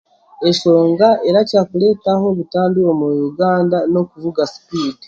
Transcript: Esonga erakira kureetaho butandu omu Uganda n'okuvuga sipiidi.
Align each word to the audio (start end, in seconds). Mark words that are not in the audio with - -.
Esonga 0.49 1.09
erakira 1.27 1.61
kureetaho 1.69 2.27
butandu 2.37 2.79
omu 2.91 3.05
Uganda 3.29 3.77
n'okuvuga 3.91 4.41
sipiidi. 4.51 4.99